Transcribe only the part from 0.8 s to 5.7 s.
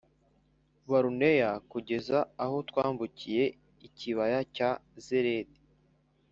baruneya kugeza aho twambukiye ikibaya cya zeredi